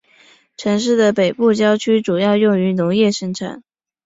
[0.57, 3.61] 城市的北部郊区主要用于农业生产。